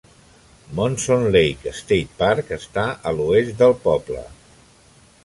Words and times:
Monson 0.77 1.27
Lake 1.35 1.73
State 1.79 2.09
Park 2.21 2.49
està 2.57 2.87
a 3.11 3.13
l"oest 3.19 3.55
del 3.61 3.77
poble. 3.85 4.25